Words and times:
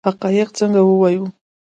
حقایق 0.07 0.49
څنګه 0.57 0.81
ووایو؟ 0.83 1.23